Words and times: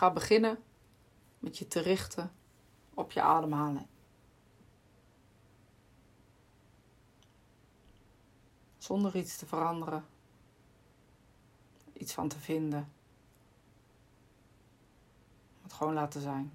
ga 0.00 0.12
beginnen 0.12 0.62
met 1.38 1.58
je 1.58 1.68
te 1.68 1.80
richten 1.80 2.32
op 2.94 3.12
je 3.12 3.22
ademhaling. 3.22 3.86
Zonder 8.78 9.16
iets 9.16 9.36
te 9.36 9.46
veranderen, 9.46 10.06
iets 11.92 12.12
van 12.12 12.28
te 12.28 12.38
vinden. 12.38 12.92
Het 15.62 15.72
gewoon 15.72 15.94
laten 15.94 16.20
zijn. 16.20 16.52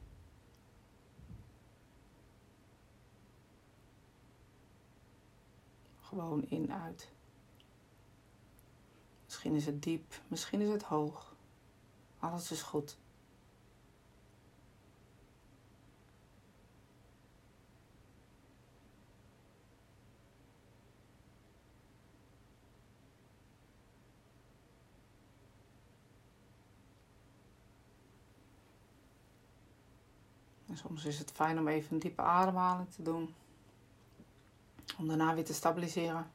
Gewoon 5.99 6.49
in, 6.49 6.73
uit. 6.73 7.11
Misschien 9.25 9.55
is 9.55 9.65
het 9.65 9.83
diep, 9.83 10.21
misschien 10.27 10.61
is 10.61 10.69
het 10.69 10.83
hoog. 10.83 11.35
Alles 12.19 12.51
is 12.51 12.61
goed. 12.61 12.97
En 30.75 30.81
soms 30.81 31.05
is 31.05 31.19
het 31.19 31.31
fijn 31.31 31.59
om 31.59 31.67
even 31.67 31.93
een 31.93 31.99
diepe 31.99 32.21
ademhaling 32.21 32.89
te 32.91 33.01
doen. 33.01 33.33
Om 34.97 35.07
daarna 35.07 35.33
weer 35.33 35.45
te 35.45 35.53
stabiliseren. 35.53 36.31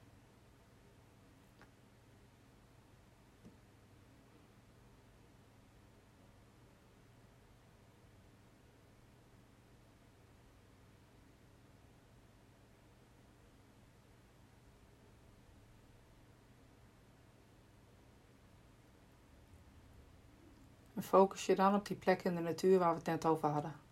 En 20.94 21.02
focus 21.02 21.46
je 21.46 21.54
dan 21.54 21.74
op 21.74 21.86
die 21.86 21.96
plek 21.96 22.22
in 22.22 22.34
de 22.34 22.40
natuur 22.40 22.78
waar 22.78 22.90
we 22.90 22.96
het 22.96 23.06
net 23.06 23.26
over 23.26 23.48
hadden. 23.48 23.89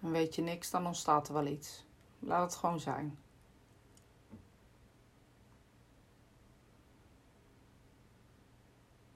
En 0.00 0.10
weet 0.10 0.34
je 0.34 0.42
niks, 0.42 0.70
dan 0.70 0.86
ontstaat 0.86 1.28
er 1.28 1.34
wel 1.34 1.46
iets. 1.46 1.84
Laat 2.18 2.50
het 2.50 2.60
gewoon 2.60 2.80
zijn. 2.80 3.18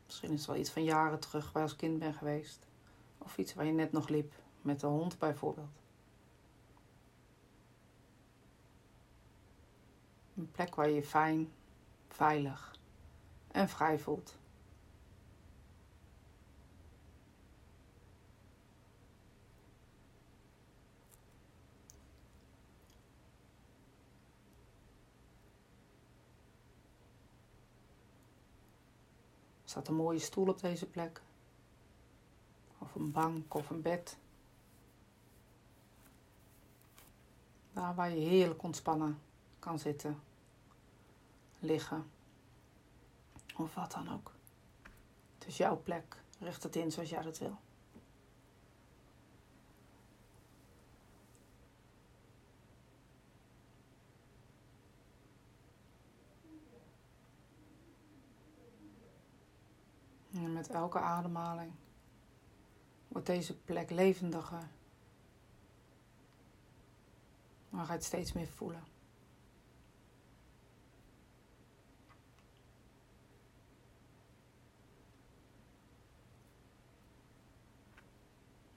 Misschien 0.07 0.33
is 0.33 0.39
het 0.39 0.49
wel 0.49 0.57
iets 0.57 0.71
van 0.71 0.85
jaren 0.85 1.21
terug 1.21 1.53
waar 1.53 1.63
je 1.63 1.69
als 1.69 1.77
kind 1.79 1.99
bent 1.99 2.17
geweest. 2.17 2.67
Of 3.19 3.39
iets 3.39 3.55
waar 3.55 3.65
je 3.65 3.73
net 3.73 3.93
nog 3.93 4.09
liep, 4.09 4.33
met 4.63 4.81
de 4.81 4.87
hond 4.87 5.19
bijvoorbeeld. 5.19 5.83
Een 10.37 10.51
plek 10.51 10.75
waar 10.75 10.89
je 10.89 10.95
je 10.95 11.03
fijn, 11.03 11.53
veilig 12.09 12.79
en 13.51 13.69
vrij 13.69 13.99
voelt. 13.99 14.37
Staat 29.75 29.89
een 29.89 29.95
mooie 29.95 30.19
stoel 30.19 30.49
op 30.49 30.61
deze 30.61 30.87
plek. 30.87 31.23
Of 32.79 32.95
een 32.95 33.13
bank 33.13 33.55
of 33.55 33.71
een 33.71 33.83
bed. 33.83 34.17
Daar 37.73 37.95
waar 37.95 38.11
je 38.11 38.29
heerlijk 38.29 38.63
ontspannen 38.63 39.21
kan 39.59 39.79
zitten, 39.79 40.21
liggen 41.59 42.11
of 43.57 43.75
wat 43.75 43.93
dan 43.93 44.13
ook. 44.13 44.33
Het 45.39 45.47
is 45.47 45.57
jouw 45.57 45.81
plek. 45.83 46.23
Richt 46.39 46.63
het 46.63 46.77
in 46.77 46.93
zoals 46.93 47.11
jij 47.11 47.23
dat 47.23 47.39
wil. 47.39 47.59
En 60.45 60.53
met 60.53 60.69
elke 60.71 60.99
ademhaling 60.99 61.73
wordt 63.09 63.27
deze 63.27 63.57
plek 63.57 63.91
levendiger. 63.91 64.69
Maar 67.69 67.89
het 67.89 68.05
steeds 68.05 68.33
meer 68.33 68.49
voelen. 68.49 68.85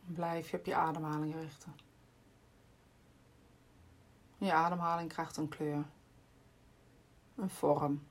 Blijf 0.06 0.50
je 0.50 0.58
op 0.58 0.66
je 0.66 0.76
ademhaling 0.76 1.36
richten. 1.36 1.76
Je 4.38 4.54
ademhaling 4.54 5.10
krijgt 5.10 5.38
een 5.38 5.48
kleur, 5.48 5.86
een 7.36 7.50
vorm 7.50 8.08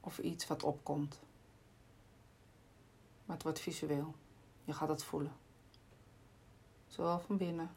of 0.00 0.18
iets 0.18 0.46
wat 0.46 0.62
opkomt. 0.62 1.20
Maar 3.30 3.38
het 3.38 3.48
wordt 3.48 3.64
visueel. 3.64 4.14
Je 4.64 4.72
gaat 4.72 4.88
het 4.88 5.04
voelen. 5.04 5.32
Zowel 6.86 7.20
van 7.20 7.36
binnen 7.36 7.70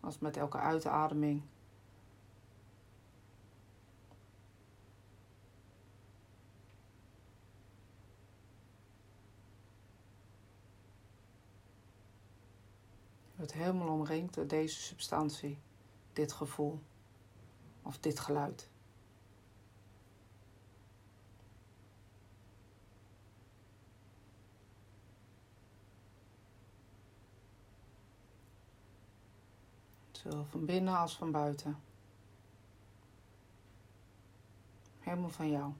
als 0.00 0.18
met 0.18 0.36
elke 0.36 0.58
uitademing 0.58 1.42
wordt 13.36 13.52
helemaal 13.52 13.88
omringd 13.88 14.34
door 14.34 14.46
deze 14.46 14.80
substantie, 14.80 15.58
dit 16.12 16.32
gevoel 16.32 16.80
of 17.82 17.98
dit 17.98 18.20
geluid. 18.20 18.68
Zowel 30.16 30.44
van 30.44 30.64
binnen 30.64 30.96
als 30.96 31.16
van 31.16 31.30
buiten. 31.30 31.76
Helemaal 35.00 35.30
van 35.30 35.50
jou. 35.50 35.72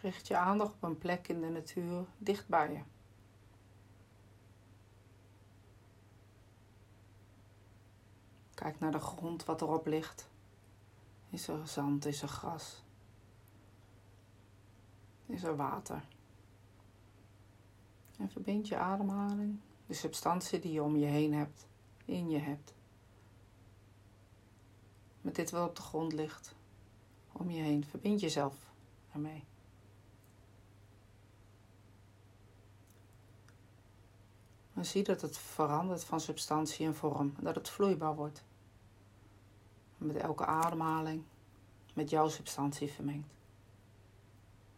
Richt 0.00 0.26
je 0.26 0.36
aandacht 0.36 0.72
op 0.72 0.82
een 0.82 0.98
plek 0.98 1.28
in 1.28 1.40
de 1.40 1.48
natuur 1.48 2.04
dicht 2.18 2.48
bij 2.48 2.72
je. 2.72 2.93
Kijk 8.54 8.80
naar 8.80 8.92
de 8.92 9.00
grond 9.00 9.44
wat 9.44 9.60
erop 9.60 9.86
ligt. 9.86 10.28
Is 11.30 11.48
er 11.48 11.68
zand, 11.68 12.04
is 12.04 12.22
er 12.22 12.28
gras? 12.28 12.82
Is 15.26 15.42
er 15.42 15.56
water? 15.56 16.06
En 18.18 18.30
verbind 18.30 18.68
je 18.68 18.76
ademhaling, 18.76 19.58
de 19.86 19.94
substantie 19.94 20.58
die 20.58 20.72
je 20.72 20.82
om 20.82 20.96
je 20.96 21.06
heen 21.06 21.34
hebt, 21.34 21.66
in 22.04 22.30
je 22.30 22.38
hebt. 22.38 22.74
Met 25.20 25.34
dit 25.34 25.50
wat 25.50 25.68
op 25.68 25.76
de 25.76 25.82
grond 25.82 26.12
ligt, 26.12 26.54
om 27.32 27.50
je 27.50 27.62
heen. 27.62 27.84
Verbind 27.84 28.20
jezelf 28.20 28.70
ermee. 29.12 29.44
Maar 34.74 34.84
zie 34.84 35.02
dat 35.02 35.20
het 35.20 35.38
verandert 35.38 36.04
van 36.04 36.20
substantie 36.20 36.86
en 36.86 36.94
vorm. 36.94 37.34
Dat 37.40 37.54
het 37.54 37.68
vloeibaar 37.68 38.14
wordt. 38.14 38.44
Met 39.96 40.16
elke 40.16 40.44
ademhaling 40.46 41.24
met 41.94 42.10
jouw 42.10 42.28
substantie 42.28 42.92
vermengt. 42.92 43.34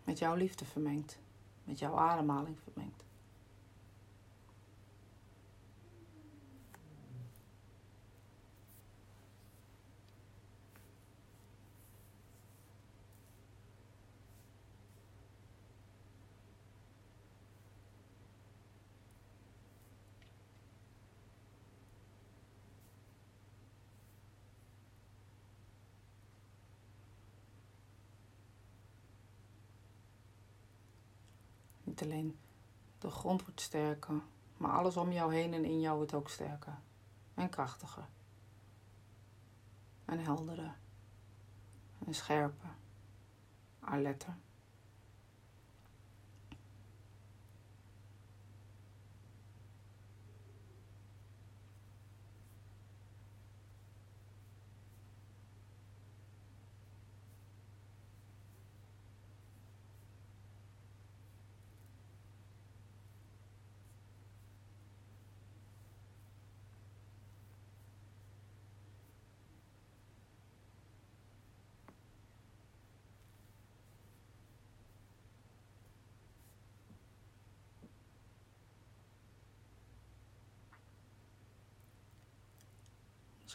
Met 0.04 0.18
jouw 0.18 0.34
liefde 0.34 0.64
vermengt. 0.64 1.18
Met 1.64 1.78
jouw 1.78 1.96
ademhaling 1.96 2.58
vermengt. 2.62 3.05
Niet 31.96 32.04
alleen 32.04 32.38
de 32.98 33.10
grond 33.10 33.42
wordt 33.44 33.60
sterker, 33.60 34.22
maar 34.56 34.70
alles 34.70 34.96
om 34.96 35.12
jou 35.12 35.34
heen 35.34 35.54
en 35.54 35.64
in 35.64 35.80
jou 35.80 35.96
wordt 35.96 36.14
ook 36.14 36.28
sterker 36.28 36.78
en 37.34 37.48
krachtiger. 37.48 38.08
En 40.04 40.18
helderder 40.18 40.76
en 42.06 42.14
scherper, 42.14 42.70
alerter. 43.80 44.36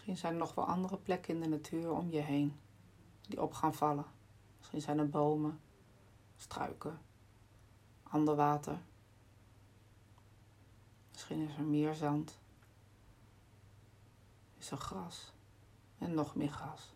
Misschien 0.01 0.21
zijn 0.21 0.33
er 0.33 0.39
nog 0.39 0.55
wel 0.55 0.65
andere 0.65 0.97
plekken 0.97 1.33
in 1.35 1.41
de 1.41 1.47
natuur 1.47 1.91
om 1.91 2.11
je 2.11 2.19
heen 2.19 2.59
die 3.27 3.41
op 3.41 3.53
gaan 3.53 3.73
vallen. 3.73 4.05
Misschien 4.57 4.81
zijn 4.81 4.99
er 4.99 5.09
bomen, 5.09 5.59
struiken, 6.37 6.99
ander 8.03 8.35
water. 8.35 8.81
Misschien 11.11 11.47
is 11.47 11.55
er 11.55 11.63
meer 11.63 11.95
zand. 11.95 12.39
Is 14.57 14.71
er 14.71 14.77
gras 14.77 15.33
en 15.97 16.13
nog 16.13 16.35
meer 16.35 16.51
gras. 16.51 16.93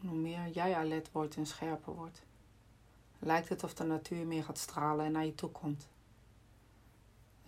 hoe 0.00 0.18
meer 0.18 0.48
jij 0.48 0.76
alert 0.76 1.12
wordt 1.12 1.36
en 1.36 1.46
scherper 1.46 1.94
wordt, 1.94 2.22
lijkt 3.18 3.48
het 3.48 3.64
of 3.64 3.74
de 3.74 3.84
natuur 3.84 4.26
meer 4.26 4.44
gaat 4.44 4.58
stralen 4.58 5.06
en 5.06 5.12
naar 5.12 5.24
je 5.24 5.34
toe 5.34 5.50
komt 5.50 5.88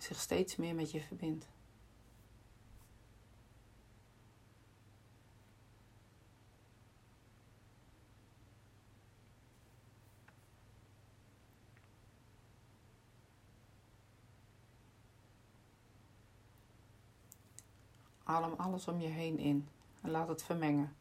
zich 0.03 0.19
steeds 0.19 0.55
meer 0.55 0.75
met 0.75 0.91
je 0.91 1.01
verbindt. 1.01 1.47
Adem 18.23 18.53
alles 18.53 18.87
om 18.87 18.99
je 18.99 19.07
heen 19.07 19.37
in 19.39 19.67
en 20.01 20.11
laat 20.11 20.27
het 20.27 20.43
vermengen. 20.43 20.98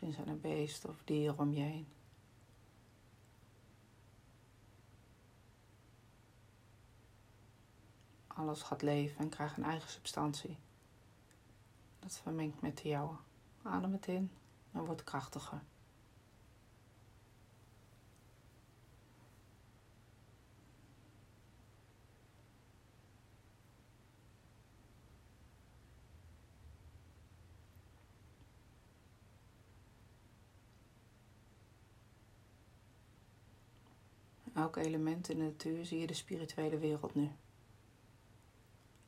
Misschien 0.00 0.24
zijn 0.24 0.36
er 0.36 0.40
beesten 0.40 0.90
of 0.90 1.02
dieren 1.04 1.38
om 1.38 1.52
je 1.52 1.60
heen. 1.60 1.88
Alles 8.26 8.62
gaat 8.62 8.82
leven 8.82 9.18
en 9.18 9.28
krijgt 9.28 9.56
een 9.56 9.64
eigen 9.64 9.90
substantie. 9.90 10.56
Dat 11.98 12.18
vermengt 12.18 12.60
met 12.60 12.78
de 12.78 12.88
jouwe. 12.88 13.16
Adem 13.62 13.92
het 13.92 14.06
in 14.06 14.30
en 14.72 14.84
wordt 14.84 15.04
krachtiger. 15.04 15.62
Elk 34.58 34.76
element 34.76 35.28
in 35.28 35.38
de 35.38 35.44
natuur 35.44 35.86
zie 35.86 35.98
je 35.98 36.06
de 36.06 36.14
spirituele 36.14 36.78
wereld 36.78 37.14
nu. 37.14 37.30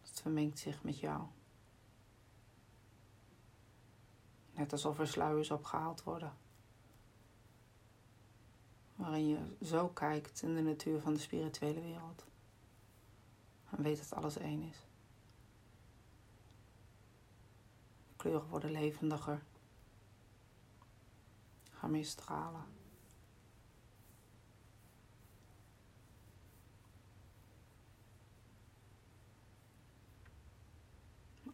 Het 0.01 0.21
vermengt 0.21 0.59
zich 0.59 0.83
met 0.83 0.99
jou. 0.99 1.23
Net 4.53 4.73
alsof 4.73 4.99
er 4.99 5.09
sluiers 5.09 5.51
opgehaald 5.51 6.03
worden. 6.03 6.37
Waarin 8.97 9.27
je 9.27 9.39
zo 9.63 9.89
kijkt 9.89 10.43
in 10.43 10.55
de 10.55 10.61
natuur 10.61 11.01
van 11.01 11.13
de 11.13 11.21
spirituele 11.21 11.81
wereld. 11.81 12.25
En 13.71 13.83
weet 13.83 13.99
dat 13.99 14.15
alles 14.15 14.37
één 14.37 14.63
is. 14.63 14.87
De 18.09 18.17
kleuren 18.17 18.49
worden 18.49 18.71
levendiger. 18.71 19.43
Gaan 21.71 21.91
meer 21.91 22.05
stralen. 22.05 22.80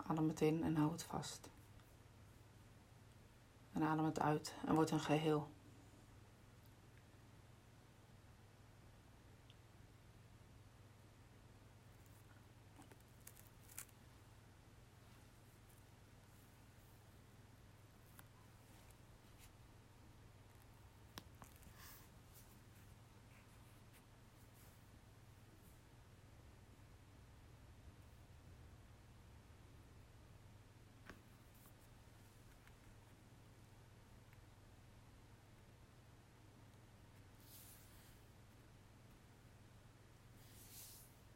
Adem 0.06 0.28
het 0.28 0.40
in 0.40 0.62
en 0.62 0.76
hou 0.76 0.92
het 0.92 1.02
vast. 1.02 1.50
En 3.72 3.82
adem 3.82 4.04
het 4.04 4.20
uit 4.20 4.54
en 4.66 4.74
wordt 4.74 4.90
een 4.90 5.00
geheel. 5.00 5.48